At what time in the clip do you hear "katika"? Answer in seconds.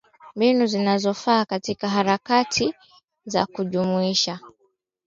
1.45-1.89